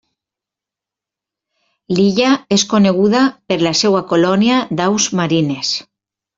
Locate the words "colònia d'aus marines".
4.15-5.79